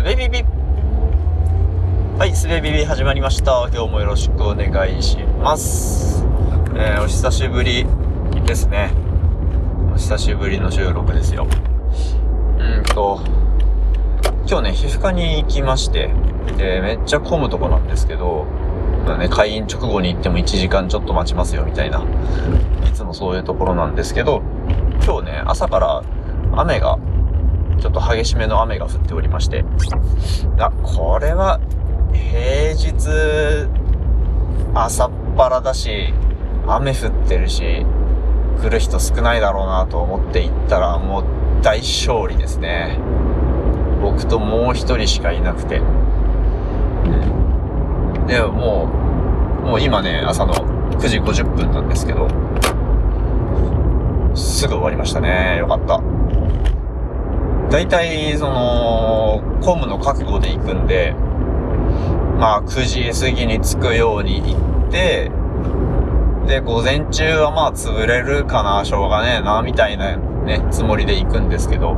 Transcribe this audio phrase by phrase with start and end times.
[0.00, 0.42] すべビビ
[2.18, 3.68] はい、すべビビ始まりました。
[3.70, 6.24] 今日もよろしくお願いします。
[6.74, 7.84] えー、お久しぶり
[8.46, 8.92] ですね。
[9.92, 11.46] お久しぶりの収録ですよ。
[12.58, 13.20] うんと、
[14.48, 16.10] 今日ね、皮膚科に行きまして、
[16.56, 18.46] で、めっちゃ混むとこなんですけど、
[19.04, 22.02] まあね、開院直後に行っても1時間ちょっと待ちますよ、みたいな。
[22.88, 24.40] いつもそういうところなんですけど、
[25.04, 26.02] 今日ね、朝から
[26.56, 26.98] 雨が
[27.80, 29.64] ちょっと激しめの雨が降っておりまして、
[30.58, 31.60] あ、これは、
[32.12, 33.68] 平日、
[34.74, 36.12] 朝っぱらだし、
[36.66, 37.86] 雨降ってるし、
[38.60, 41.24] 来る人少ないだろうなと思って行ったら、もう
[41.62, 42.98] 大勝利ですね。
[44.02, 45.80] 僕ともう一人しかいなくて。
[48.26, 48.88] で、もも
[49.64, 52.28] う、もう今ね、朝の9時50分なんですけど、
[54.34, 55.56] すぐ終わりましたね。
[55.58, 56.00] よかった。
[57.70, 61.14] 大体、その、コムの覚悟で行くんで、
[62.38, 64.56] まあ、9時過ぎに着くように行
[64.88, 65.30] って、
[66.48, 71.96] で、午前中はまあ、潰れるかな、しょうがねえな、みたいなね、つもりで行くんですけど、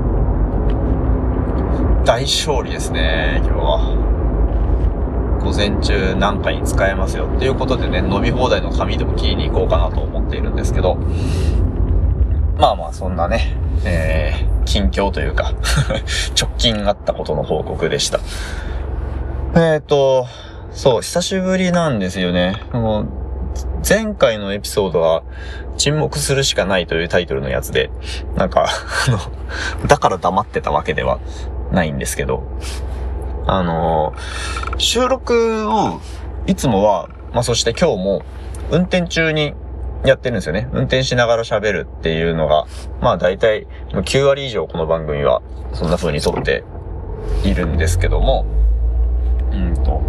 [2.04, 4.12] 大勝利ですね、今日は。
[5.42, 10.98] 午前中なんかに使えますよっていうことでね、飲み放題の紙でも聞いに行こうかなと思っているんですけど、
[12.56, 15.52] まあまあ、そんなね、えー、近況というか
[16.40, 18.18] 直近あったことの報告でした。
[19.54, 20.26] えっ、ー、と、
[20.70, 22.62] そう、久しぶりなんですよね。
[22.72, 23.08] もう、
[23.86, 25.22] 前回のエピソードは、
[25.76, 27.90] 沈黙するしかないというタイトルのやつで、
[28.36, 28.66] なんか、
[29.08, 29.18] あの、
[29.86, 31.18] だから黙ってたわけでは
[31.72, 32.44] ないんですけど、
[33.46, 34.14] あの、
[34.78, 36.00] 収録を、
[36.46, 38.22] いつもは、まあ、そして今日も、
[38.70, 39.54] 運転中に
[40.04, 40.68] やってるんですよね。
[40.72, 42.66] 運転しながら喋るっていうのが、
[43.00, 46.64] まあ大体9割以上この番組はそんな風に撮って
[47.44, 48.44] いるんですけども、
[49.52, 50.00] うんと、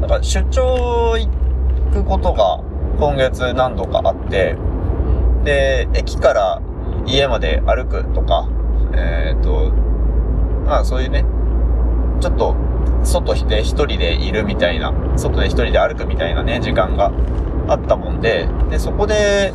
[0.00, 1.28] なんか出張行
[1.92, 2.58] くことが
[2.98, 4.56] 今月何度かあって、
[5.44, 6.62] で、駅から
[7.06, 8.48] 家まで歩くとか、
[8.92, 9.70] えっ、ー、と、
[10.66, 11.24] まあそういうね、
[12.20, 12.56] ちょっと
[13.04, 17.12] 外で一人でいるみたいな、外で一人で歩くみたいなね、時間が
[17.68, 19.52] あったもんで、で、そこで、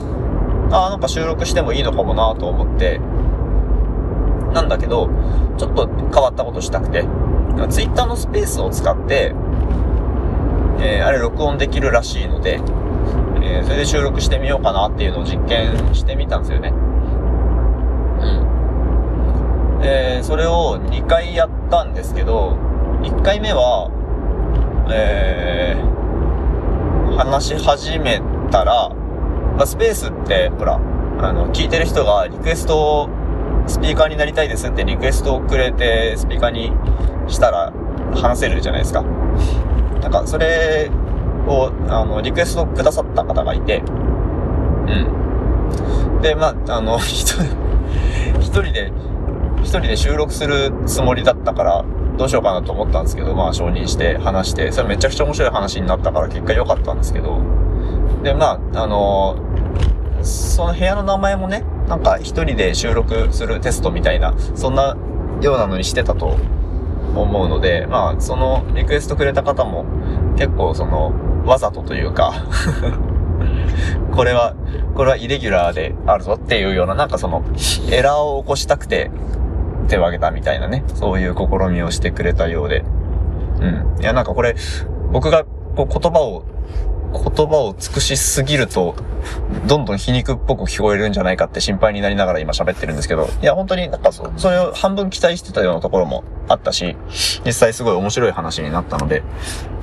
[0.71, 2.99] ああ、なんか収録してもいいのかもなと思って、
[4.53, 5.09] なんだけど、
[5.57, 7.05] ちょっと変わったことしたくて、
[7.69, 9.33] ツイッターのスペースを使って、
[10.81, 12.61] えー、あれ録音できるらしいので、
[13.41, 16.69] えー、それで収録してみようかなっていうのを実験してみたんですよね。
[16.69, 16.71] う
[19.81, 19.81] ん。
[19.83, 22.57] えー、それを2回やったんですけど、
[23.01, 23.91] 1回目は、
[24.91, 25.98] えー、
[27.19, 28.87] 話し始めたら、
[29.57, 33.09] まあ、スペースって、ほら、あの、聞いてる人がリクエストを、
[33.67, 36.71] スピーカーになりたいですってリクエストをくれて、スピーカーに
[37.27, 37.73] したら
[38.15, 39.01] 話せるじゃないですか。
[39.01, 40.89] なんか、それ
[41.45, 43.83] を、あの、リクエストくださった方がいて、
[44.87, 46.21] うん。
[46.21, 47.43] で、まあ、あの、 一人、
[48.39, 48.93] 一人で、
[49.57, 51.85] 一人で収録するつもりだったから、
[52.19, 57.39] どうしようかなと思ったんですけど、まあ承認して話して、それめちゃくちゃ面白い話になったから結果良かったんですけど、
[58.23, 64.97] で、まあ、あのー、その部屋の名前もね、なんか一人で収録するテストみたいな、そんな
[65.41, 66.35] ようなのにしてたと
[67.15, 69.85] 思うので、まあ、そのリクエストくれた方も
[70.35, 71.13] 結構その、
[71.45, 72.33] わざとというか
[74.11, 74.55] これは、
[74.93, 77.45] これはイレギュラーであるぞっていうような、なんかその、
[77.89, 79.09] エラーを起こしたくて、
[79.89, 82.85] 手を挙げたみたいなね、そういう試みをしてくれたようで。
[83.59, 84.01] うん。
[84.01, 84.55] いや、なんかこれ、
[85.11, 85.43] 僕が
[85.75, 86.45] こう言葉を、
[87.11, 88.95] 言葉を尽くしすぎると、
[89.67, 96.95] どんどん皮肉っぽく聞こえるんじゃないかって心配になりながら今喋ってるんですけど、いや、本当になんかそう、それを半分期待してたようなところもあったし、
[97.45, 99.23] 実際すごい面白い話になったので、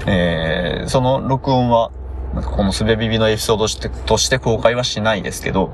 [0.07, 1.91] えー、その録音は
[2.43, 3.67] このすべビビのエピソード
[4.07, 5.73] として公開はしないですけど、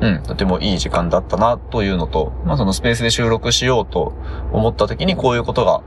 [0.00, 4.14] うん、とてもいい時間だったなというのと、まあそのスペースで収録しようと
[4.52, 5.82] 思った時にこういうことが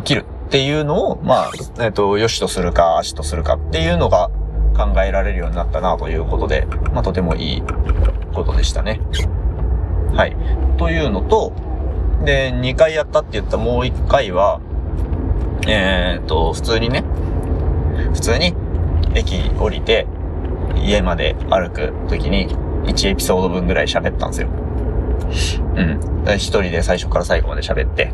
[0.00, 4.30] 起きるっていうのを、まあ、えっ、ー、と、良しとするか、悪とするかっていうのが
[4.76, 7.62] 考えられるようになったなということで、まあとてもいい
[8.32, 9.00] ことでしたね。
[10.14, 10.36] はい。
[10.78, 11.52] というのと、
[12.24, 14.60] で、2回やったって言ったもう1回は、
[15.66, 17.04] えっ、ー、と、普通にね、
[18.14, 18.54] 普通に
[19.14, 20.06] 駅降りて、
[20.76, 22.48] 家まで歩く時に、
[22.84, 24.48] 1エピソード分ぐらい喋ったんですよ。
[25.76, 26.00] うん。
[26.36, 28.12] 一人で最初から最後まで喋って、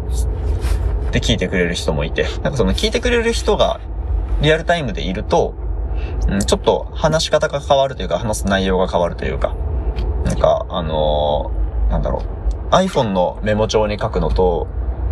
[1.13, 3.81] で、聞いてくれる人もいて、なんかその聞いてくれる人が
[4.41, 5.55] リアルタイムでいると、
[6.29, 9.55] うん、ちょっと話し方が変わるというか、話す内容が変わるというか、
[10.25, 12.23] なんか、あのー、なんだろ
[12.71, 12.75] う。
[12.75, 14.67] iPhone のメモ帳に書くのと、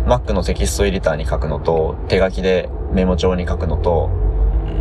[0.05, 4.09] Mac のテキストエディターに書くのと、手書きでメモ帳に書くのと、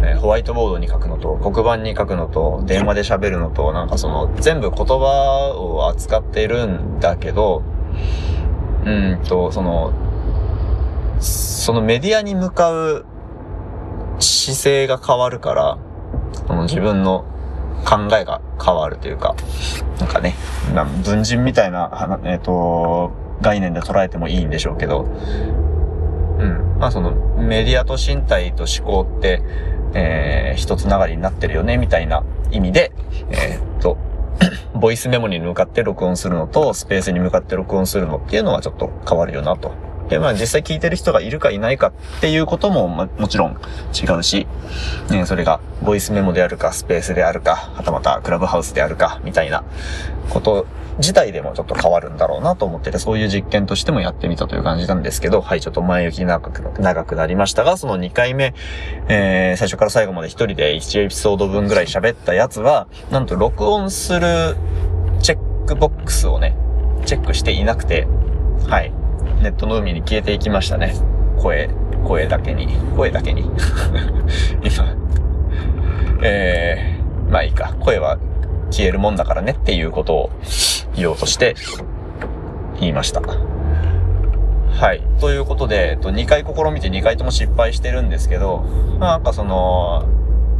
[0.02, 7.62] えー、ホワイトボードに書くのと、黒板に書くのと、電話で喋るのと、なんかその、全部言葉を扱ってるんだけど、
[8.84, 9.92] うんと、その、
[11.20, 13.06] そのメディアに向かう
[14.18, 15.78] 姿勢が変わるから、
[16.46, 17.24] その自分の
[17.84, 19.36] 考えが変わるというか、
[19.98, 20.34] なんかね、
[20.74, 25.02] な文人みたいな、えっ、ー、と、概念で捉えてもいいんでしょうけど、
[26.38, 26.78] うん。
[26.78, 29.42] まあそのメディアと身体と思考って、
[29.94, 32.92] えー、一つ流れになってるよね、みたいな意味で、
[33.30, 33.98] えー、っと、
[34.74, 39.72] ボイスメモに向かって録音するのと、スペースに向かって録音するのっていうのはちょっと変わるよなと。
[40.08, 43.56] で、まあ実際聞いてる人がいるかいないかっていうことも、ま、もちろん
[43.92, 44.46] 違うし、
[45.10, 49.64] ね、それがボイスメモであるか、スペースであるか、はたまたクラブハウスであるか、みたいな
[50.30, 50.66] こと
[50.98, 58.54] 自体でもちょっと変わるんだろうなと思ってて、そういう実験としてもやってみたという感じなんですけど、はい、ちょっと前置き長く長くなりましたが、その2回目、
[59.08, 64.56] えー、最初から最後まで一人で1エピソード分ぐらい喋ったやつは、なんと録音する
[65.20, 66.56] チェックボックスをね、
[67.06, 68.06] チェックしていなくて、
[68.68, 68.92] はい、
[69.42, 70.94] ネットの海に消えていきましたね。
[71.38, 71.68] 声、
[72.04, 73.42] 声だけに、声だけに。
[74.62, 74.96] 今、
[76.22, 78.18] えー、まあいいか、声は
[78.70, 80.30] 消えるもんだからねっていうことを
[80.94, 81.54] 言おうとして
[82.80, 83.20] 言いました。
[83.20, 85.02] はい。
[85.20, 88.64] ということで、えっと、2回試みて2回とも失敗してるんですけど、
[88.98, 90.04] なんかその、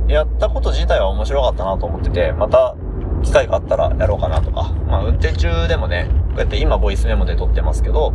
[0.09, 2.77] やったこと自体は面白かったなと思ってて、また
[3.23, 8.13] 機会があったらやろうかなとか、まあ運転中でもね、うやって今ボイスメモで撮ってますけど、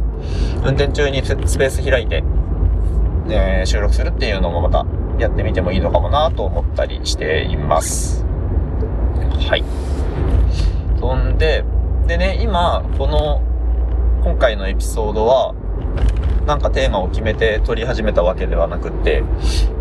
[0.63, 2.23] 運転中にスペース開いて、
[3.29, 4.85] えー、収録するっていうのもまた
[5.19, 8.25] やってみてもいいのかもなと思ったりしています。
[9.49, 9.63] はい。
[10.99, 11.63] そんで、
[12.07, 13.41] でね、今、この、
[14.23, 15.53] 今回のエピソードは、
[16.45, 19.23] なんかテーマを決めて撮り始めたわけではなくって、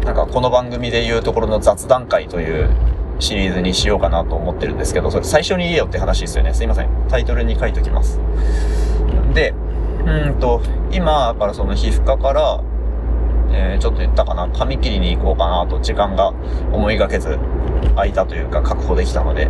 [0.05, 2.69] なんかこの番組で言うところの雑談会という
[3.18, 6.54] シリーズにしようかなと思ってるんですけど、それ最初に言えよって話ですよね。
[6.54, 6.88] すいません。
[7.08, 8.20] タイトルに書いときます。
[9.34, 9.54] で、
[10.04, 10.60] うんと、
[10.92, 12.60] 今からその皮膚科から、
[13.50, 16.32] えー、ちょっと言ったかな、髪切りに行こうかなと時間が
[16.72, 17.38] 思いがけず
[17.94, 19.48] 空いたというか確保できたので、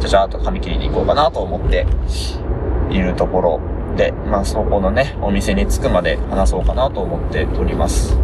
[0.00, 1.86] ちゃちゃーっと髪切りに行こうかなと思って
[2.90, 3.60] いるところ
[3.96, 8.16] で、まあそこのね、お店に着くまで話そうかなと思っております。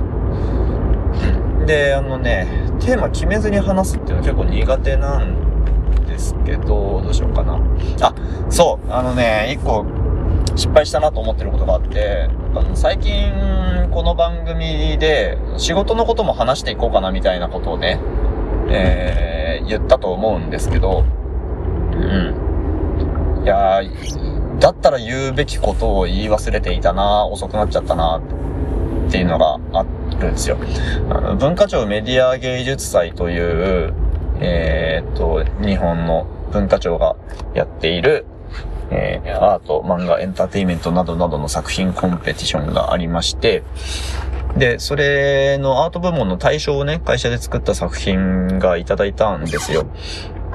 [1.66, 2.46] で、あのね、
[2.80, 7.60] テーマ決めずに話すっていうのは結構苦手なんですけど、どうしようかな。
[8.00, 8.14] あ、
[8.48, 9.84] そう、あのね、一個
[10.56, 13.32] 失敗したなと思ってることがあって、あの最近
[13.92, 18.00] この番組で仕事のことも話していこうかなみたいなことをね、
[18.68, 21.04] えー、言ったと思うんですけど、
[21.92, 23.42] うん。
[23.44, 23.80] いや
[24.58, 28.20] だったら言うべきことを言い忘れていたな、遅くなっちゃったな、
[29.08, 29.86] っていうのがあっ
[30.20, 30.56] るんですよ。
[31.38, 33.94] 文化庁メディア芸術祭という、
[34.40, 37.16] えー、っと、日本の文化庁が
[37.54, 38.26] やっている、
[38.90, 43.62] えー、アート、漫画、エンターテイメントなどなどの作品コンペティションがありまして、
[44.56, 49.86] で、それのアート部門の対象をね、会社で作った作品がいただいたんですよ。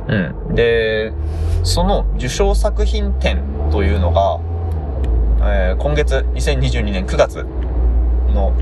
[0.08, 0.56] うん。
[0.56, 1.14] で、
[1.64, 3.42] その受賞作品展
[3.72, 4.40] というのが、
[5.48, 7.46] えー、今月2022年9月
[8.34, 8.54] の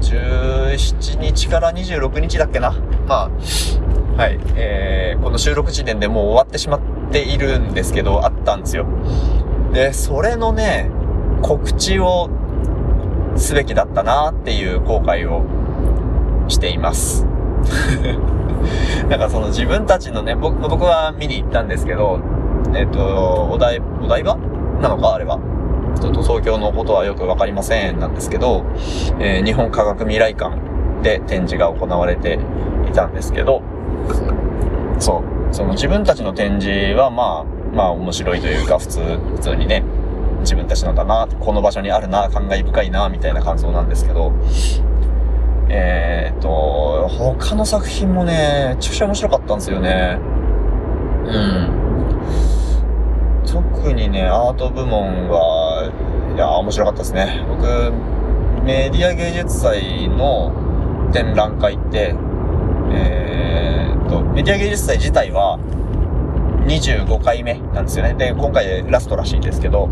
[0.00, 2.72] 17日から26日だっけな。
[3.06, 3.30] まあ、
[4.16, 4.38] はい。
[4.54, 8.86] えー、この収録時点でもう終わってしまっているんですけど、あったんですよ。
[9.72, 10.90] で、それのね、
[11.42, 12.30] 告知を
[13.36, 15.44] すべきだったなっていう後悔を
[16.48, 17.26] しています。
[19.08, 22.20] なんかその自分たちのね、僕、僕は見に行ったんですけど、
[22.74, 24.36] えっ、と、お台、お台場？
[24.80, 25.38] なのかあれは。
[26.00, 28.64] ちょっと東京のことはよくわかりませんなんですけど、
[29.18, 30.56] えー、日本科学未来館
[31.02, 32.38] で展示が行われて
[32.88, 33.62] いたんですけど、
[34.98, 39.82] そう、その自分たちの展示はまあ、まあ面白いというか普通、普通にね、
[40.40, 44.32] 自分たちのだな、この場所にあるな、感慨深いな、みたいな感想なんですけど、
[45.68, 50.18] えー、っと、他の作品もね、めちゃくちゃ面白かったんですよね。
[51.26, 51.86] うん。
[53.44, 55.55] 特にね、アート部門は、
[56.36, 57.46] いや、面白かったですね。
[57.48, 57.62] 僕、
[58.62, 60.52] メディア芸術祭の
[61.10, 62.14] 展覧会って、
[62.92, 65.58] えー、っと、メディア芸術祭自体は、
[66.66, 68.12] 25回目なんですよね。
[68.12, 69.88] で、今回ラストらしいんですけど、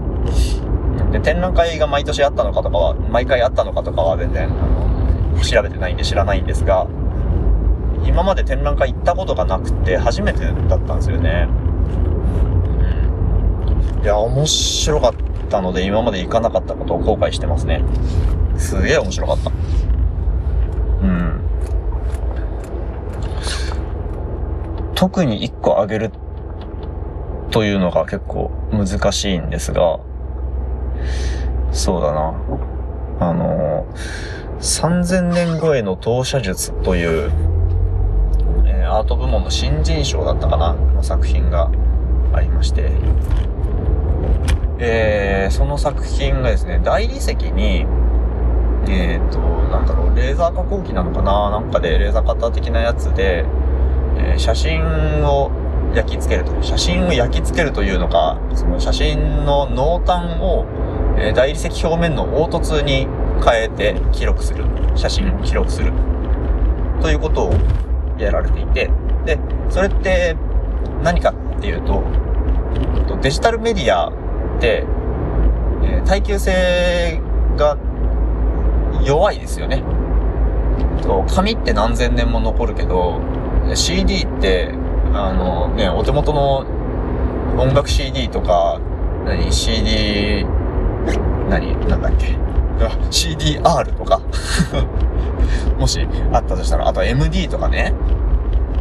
[1.12, 6.86] で、展覧会が毎年あったのかとかは、毎回あったのかとかは全然、あの、調べてないんで知らないんですが、
[8.04, 11.48] 今まで展覧会行ったことがなくて、初めてだったんですよね。
[14.02, 17.82] いや、面白かったので今まで行かなかったことを後悔してますね。
[18.56, 19.50] すげえ面白かった。
[19.50, 21.40] うん。
[24.94, 26.12] 特に一個あげる
[27.50, 30.00] というのが結構難しいんですが、
[31.73, 32.34] そうだな。
[33.20, 33.87] あの、
[34.61, 37.30] 3000年超えの投射術という、
[38.66, 41.70] えー、アート部門の新人賞だったかなの作品が
[42.32, 42.90] ありまして、
[44.78, 47.87] えー、その作品がですね、大理石に、
[48.88, 51.50] えっ、ー、と、なんだろう、レーザー加工機なのかな？
[51.50, 53.45] なんかでレーザーカッター的なやつで、
[54.16, 54.83] えー、写真
[55.25, 55.50] を
[55.95, 56.62] 焼き付けると。
[56.62, 60.66] 写真を焼き付けるというのか、その写真の濃淡を、
[61.19, 63.07] えー、大理石表面の凹凸に
[63.45, 64.64] 変えて記録する。
[64.97, 65.93] 写真を記録する。
[67.00, 67.54] ということを
[68.19, 68.90] やられていて、
[69.25, 69.38] で、
[69.69, 70.37] それって
[71.02, 72.02] 何かっていうと、
[73.23, 74.12] デジタルメディア、
[74.64, 77.21] えー、耐久性
[77.56, 77.76] が
[79.04, 79.83] 弱いですよね。
[81.02, 83.21] と紙って何千年も残るけど、
[83.75, 84.71] CD って、
[85.12, 86.59] あのね、お手元の
[87.59, 88.80] 音楽 CD とか、
[89.25, 90.44] 何 ?CD、
[91.49, 92.37] 何なんだっけ
[93.11, 94.21] ?CDR とか
[95.78, 97.92] もしあったとしたら、あと MD とかね。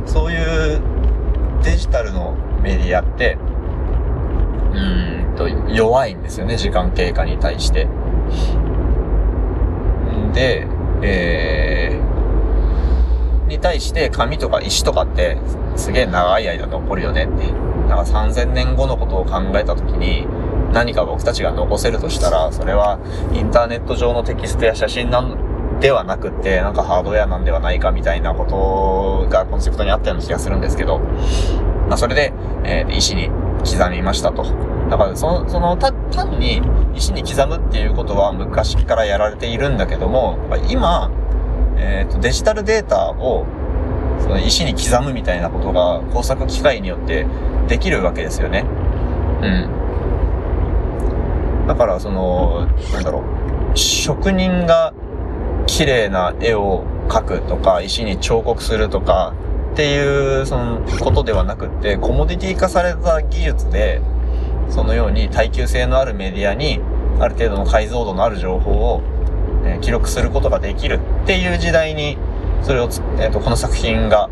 [0.05, 0.81] そういう
[1.63, 3.37] デジタルのメディアって、
[4.73, 5.02] うん
[5.33, 7.87] と、弱いんですよね、時間経過に対して。
[10.33, 10.67] で、
[11.01, 15.37] えー、に対して紙とか石とかって
[15.75, 17.51] すげえ長い間残るよねって。
[17.87, 20.25] なんか3000年後のことを考えた時に
[20.73, 22.99] 何か僕たちが残せるとしたら、それは
[23.33, 30.99] インターネット上のテキストや写真なんではなくって、なんかハードウェアなんではないかみたいなことがコンセプトにあったような気がするんですけど、
[31.89, 34.72] まあそれで、えー、石に刻みましたと。
[34.93, 36.61] だからその、その、た単に
[36.93, 40.37] 石に刻むっていうことは昔からやられているんだけども、
[40.69, 41.09] 今、
[41.77, 43.47] えっ、ー、と、デジタルデータを、
[44.19, 47.25] その石に刻むみたいなことが工作機械によって
[47.67, 48.65] できるわけですよね。
[49.41, 49.47] う
[51.63, 51.65] ん。
[51.67, 53.23] だから、その、なんだろ
[53.73, 54.93] う、職人が
[55.65, 59.33] 綺麗な絵を描くとか、石に彫刻するとか、
[59.71, 63.99] っていう、その、ことではなくって、コモディティ化された技術で、
[64.73, 66.79] そのように耐久性のあるメディアに、
[67.19, 69.03] ある程度の解像度のある情報を、
[69.65, 72.17] え、記録することができるっていう時代に、
[72.63, 72.85] それを
[73.19, 74.31] えっ、ー、と、この作品が、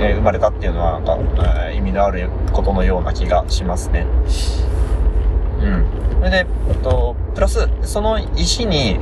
[0.00, 4.06] えー、生まれたっていうのは、なんか、え意味のあることのような気がしますね。
[5.60, 5.86] うん。
[6.16, 8.98] それで、えっと、プラス、その石に、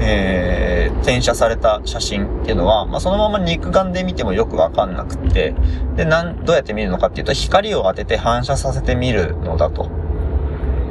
[0.00, 5.54] えー、転写された写真っていうのは、まあ、そのまま肉眼で見てもよくわかんなくって、
[5.96, 9.90] で、なん、どうやって見るのかっていうと、光を当てて反射させて見るのだと。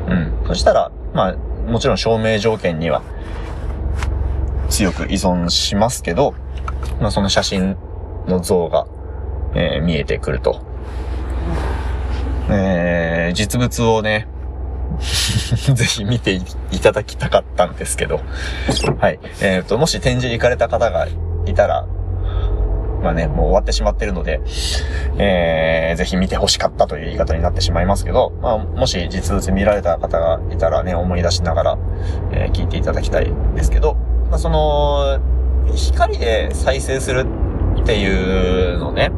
[0.09, 0.43] うん。
[0.47, 1.35] そしたら、まあ、
[1.69, 3.01] もちろん照明条件には
[4.69, 6.33] 強く依存しますけど、
[6.99, 7.77] まあ、その写真
[8.27, 8.87] の像が、
[9.55, 10.61] えー、見えてくると。
[12.49, 14.27] えー、実物をね、
[15.73, 16.41] ぜひ見てい
[16.81, 18.21] ただきたかったんですけど。
[18.99, 19.19] はい。
[19.41, 21.07] えっ、ー、と、もし展示行かれた方が
[21.45, 21.85] いたら、
[23.01, 24.41] まあね、もう終わってしまってるので、
[25.17, 31.77] えー、ぜひ見て欲しかったという言い方になってしまいますけど、まあ、もし実物見られた方がいたらね、思い出しながら、
[32.31, 33.95] えー、聞いていただきたいんですけど、
[34.29, 35.19] まあ、その、
[35.75, 37.25] 光で再生する
[37.79, 39.11] っていうのね、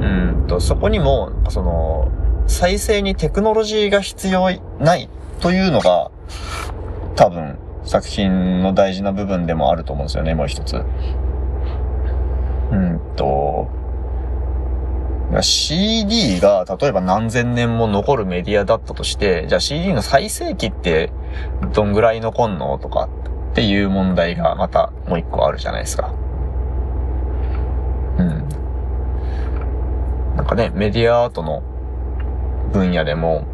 [0.00, 2.10] うんと、そこにも、その、
[2.52, 4.46] 再生にテクノロジーが必要
[4.78, 5.08] ない
[5.40, 6.10] というのが、
[7.16, 10.76] 多分、作品の大事な部分でもあると思うんですよね、もう一つ。
[12.70, 13.68] うんと、
[15.40, 21.10] CD が例えば何千年も残るメディアだったとして、じゃあ CD の再生期って
[21.72, 23.08] どんぐらい残んのとか
[23.52, 26.12] っていう問題がまたもう一個あるじゃないですか。
[28.18, 28.46] うん。
[30.36, 31.62] なんかね、メディアアートの
[32.72, 33.44] 分野でも、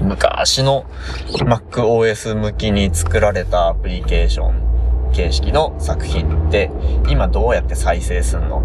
[0.00, 0.86] 昔の
[1.32, 6.70] MacOS 向きに作られたアプリケーション形式の作品って
[7.08, 8.62] 今どうやって再生すんの？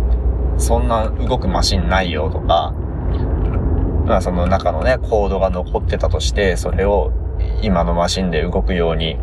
[0.58, 2.72] そんな動くマシンないよとか、
[4.06, 7.12] まあその中のね、コードが残ってたとして、それを
[7.62, 9.18] 今のマシンで動くように、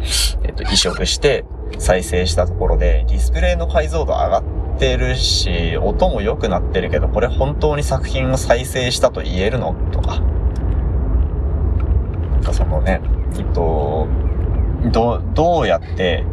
[0.45, 1.45] えっと、移植して
[1.79, 4.45] 再生したところで、ディスプレイの解像度上がっ
[4.77, 10.23] ってるし、音も良くなってるけど、これ本当に作品を再生したと言えるのとか。
[12.53, 13.01] そのね、
[13.39, 14.07] えっと、
[14.93, 16.25] ど、どうやって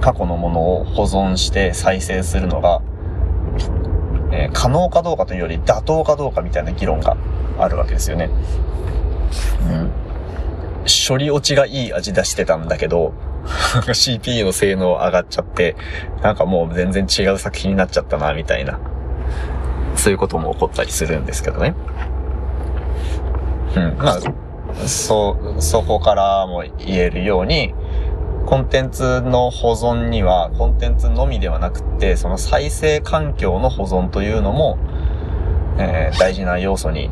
[0.00, 2.80] 過去のものを保存して再生するのが、
[4.30, 7.16] えー、可能かどうかというより妥当かどうかみたいな議論が
[7.58, 8.30] あるわけですよね。
[9.68, 9.90] うん。
[11.08, 13.12] 処理落ちがいい味出してたんだけど、
[13.92, 15.76] CPU の性能上がっちゃって、
[16.22, 18.78] なんかもう全然違う作品になっちゃったな、みたいな。
[19.96, 21.74] そういうことも起こったりするんですけどね。
[23.76, 23.96] うん。
[23.98, 27.74] まあ、そ、そこからも言えるように、
[28.46, 34.78] コンテンツの保存には、コンテンツのみではなくて、その再生環境の保存というのも、
[35.78, 37.10] えー、大事な要素に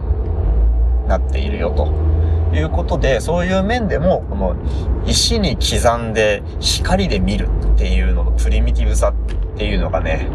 [1.09, 2.14] なっているよと。
[2.55, 4.57] いうことで、そういう面でも、この
[5.07, 10.29] 石に刻んで光で見るっていうののプリミティブさっていうのがね、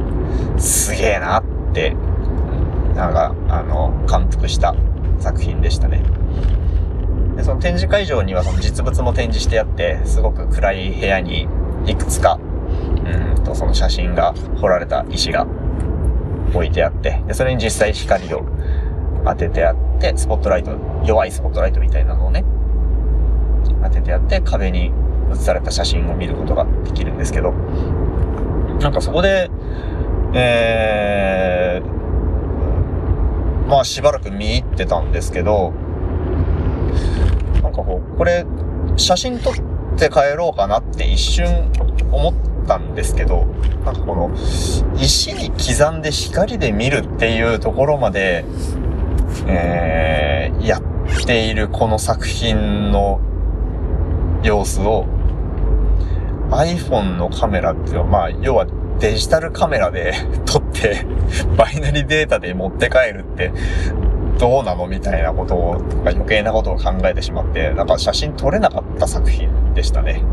[0.58, 1.96] すげえなって、
[2.96, 4.76] なんか、あの、感服した
[5.20, 6.04] 作品でしたね。
[7.36, 11.48] で、その展示会場にはその実物も展示してあって、すごく暗い部屋に
[11.86, 12.40] いくつか、
[13.38, 15.48] うんと、その写真が彫られた石が
[16.54, 18.44] 置いてあって、で、それに実際光を
[19.26, 20.72] 当ててあって、スポットライト、
[21.06, 22.44] 弱いスポットライトみたいなのをね、
[23.84, 24.92] 当ててあって壁に
[25.32, 27.52] 映された写真を見ることができるんですけど、
[28.82, 29.50] なんかそこで、
[30.34, 35.74] えー、まあしばらく見入ってたんですけど、
[37.62, 38.46] なんかこう、これ、
[38.96, 39.54] 写真撮っ
[39.98, 41.72] て帰ろうかなって一瞬
[42.12, 42.34] 思っ
[42.68, 43.46] たんですけど、
[43.86, 44.32] なんかこの、
[44.96, 48.46] 石に刻んで光で見るっていうところまで、
[49.48, 53.20] えー、やっているこの作品の
[54.44, 55.06] 様子を
[56.52, 58.66] iPhone のカメラっていうのは、まあ、要は
[59.00, 60.14] デジタルカメラで
[60.46, 61.06] 撮って
[61.58, 63.52] バイナリデータで持って帰るって、
[64.40, 70.24] どうなのみたいなことを、とか余計なことを考えてしまって、なんか写真撮れなかった作品でしたね。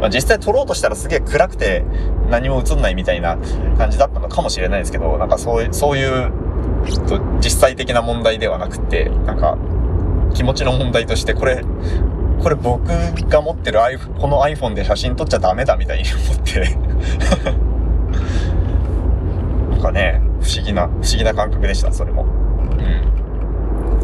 [0.00, 1.84] まあ、実際撮ろうとしたらすげえ暗くて
[2.30, 3.38] 何も映んないみたいな
[3.78, 6.30] 感じだったのかもしれないですけど、なんかそういう、そういう
[6.82, 9.56] っと実際的な問題ではなくて、なんか
[10.34, 11.64] 気持ちの問題としてこれ、
[12.42, 16.76] これ僕が持ってる iPhone、この iPhone で写真撮っちゃダメだみたいに 思って
[19.70, 22.24] なんかね、不思議な、不思議な感覚でした、それも。
[22.24, 22.26] う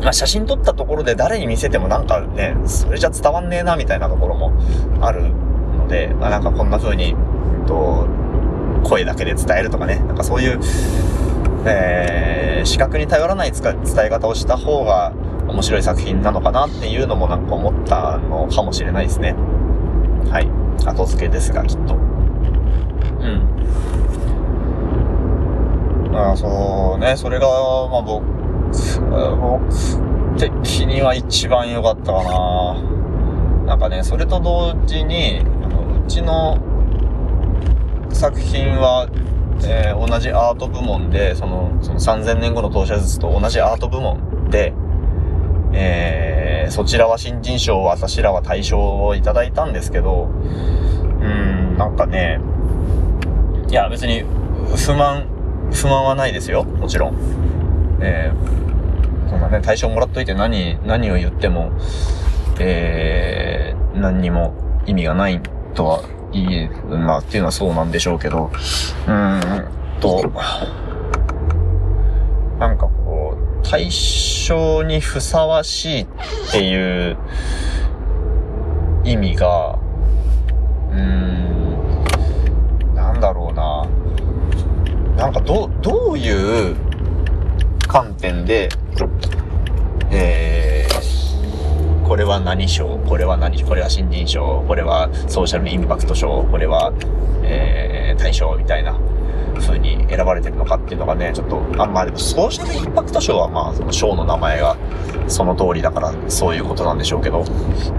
[0.01, 0.03] ん。
[0.03, 4.53] まあ、写真撮ったところで誰に見せてもなんかね、それじゃ伝わんねえなみたいなところも
[5.01, 5.23] ある
[5.79, 8.07] ので、まあ、なんかこんな風に、うんと、
[8.85, 10.61] 声だけで伝えるとかね、なんかそういう、
[11.67, 13.75] えー、視覚に頼らない伝
[14.05, 15.13] え方をした方が
[15.49, 19.35] 面白い作品なのかなっていうのもなんか思ったのかもしれないですね。
[20.31, 20.49] はい。
[20.87, 21.95] 後付けですが、きっと。
[21.95, 23.55] うん。
[26.13, 27.47] まあ、そうね、それが、
[27.89, 28.25] まあ僕、
[29.41, 29.61] 僕
[30.37, 30.51] 的
[30.87, 32.83] には一番良かったかな。
[33.67, 36.59] なんかね、それと同時に、あのうちの
[38.11, 39.09] 作品は、
[39.67, 44.73] えー、同じアート部門で、その、その3000年後の当社術と同じアート部門で、
[45.73, 52.41] えー、そちらは新人賞、私らは大賞をいただいたんですけど、うん、なんかね、
[53.69, 54.25] いや、別に、
[54.77, 55.27] 不満、
[55.73, 56.65] 不満はないですよ。
[56.65, 57.17] もちろん。
[58.01, 61.73] えー、そんなね、大賞もらっといて何、何を言っても、
[62.61, 64.55] えー、何にも
[64.87, 65.41] 意味がない
[65.75, 66.03] とは
[66.35, 68.51] いい、まあ、っていうのはそうなんでしょうけど、
[69.07, 70.31] うーんと、
[72.59, 76.07] なんかこう、対象にふさわしいっ
[76.51, 77.17] ていう
[79.05, 79.79] 意味が、
[80.91, 82.05] うーん、
[82.95, 83.87] なんだろうな。
[85.17, 86.77] なんかど、どういう
[87.87, 88.69] 観点で、
[90.11, 90.64] えー、
[92.05, 96.93] これは何賞、これは何、これは新人賞、これはソーシャルインパクト賞、これは、
[97.43, 98.99] えー、大賞みたいな
[99.59, 104.77] 風に選ばれてるのかっていうのがね、ちょっと、あ、まあでもソーシャルインパクト賞はまあその賞の名前が
[105.29, 107.45] その通りだからそういうことなんでしょうけど、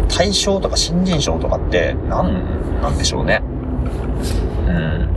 [0.08, 3.42] 大賞とか新人賞とかって何なんでしょうね。
[4.68, 5.10] うん。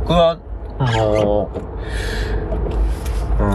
[0.00, 0.38] 僕は、
[0.78, 1.50] あの
[3.38, 3.46] うー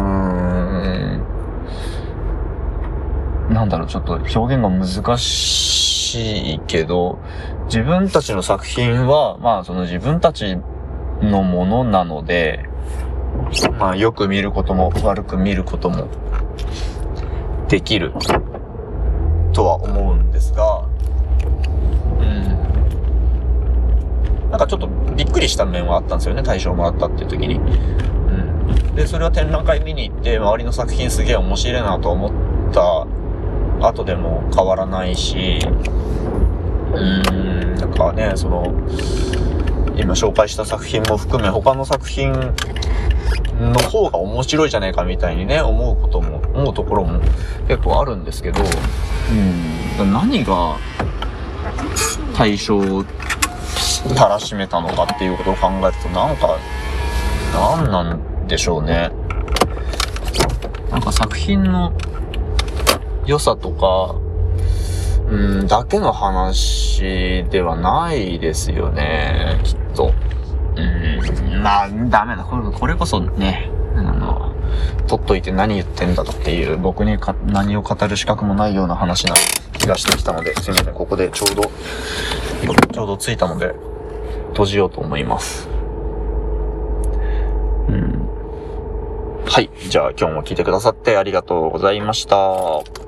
[3.49, 4.87] ん、なんだろう、ちょっと表現が難
[5.19, 7.19] しいけど、
[7.65, 10.57] 自分たちの作品は、まあその自分たち
[11.21, 12.65] のものなので、
[13.77, 16.07] まあよく見ることも悪く見ることも
[17.67, 18.13] できる
[19.53, 20.87] とは思うんですが、
[22.19, 22.43] うん。
[24.49, 27.57] なんかちょっとびっくりした面はあったんですよね、大賞もらったっていう時に。
[27.57, 28.95] うん。
[28.95, 32.31] で、それは展覧会見に行って、周りの作品すげえ面白いなと思っ
[32.73, 33.05] た
[33.81, 35.59] 後でも変わらないし、
[36.93, 38.73] うーん、なんかね、その、
[39.97, 42.31] 今紹介した作品も含め他の作品
[43.59, 47.19] の方が面白いじゃないかみたいにね、思うことも、思うところも
[47.67, 48.61] 結構あるんですけど、
[49.99, 50.77] うん、何が
[52.35, 53.05] 対象を
[54.15, 56.57] たらしめたのかっていうことを考えると、なんか、
[57.53, 59.11] なんなんでしょうね。
[60.89, 61.93] なんか作品の
[63.31, 64.15] 良さとか、
[65.29, 70.13] うん、だけの話ではないですよね、きっと。
[70.75, 72.43] うん、まあ、ダメだ。
[72.43, 74.53] これ、これこそね、あの、
[75.07, 79.35] 取っといて何言ってんだっていう、僕にか何を語る資格もないような話な
[79.77, 81.63] 気がしてきたので、すいません、ここでちょうど、
[82.91, 83.73] ちょうど着いたので、
[84.49, 85.69] 閉じようと思います。
[87.87, 88.27] うん。
[89.45, 89.69] はい。
[89.89, 93.00] じゃあ今日も聞いてくださってありがとうございました。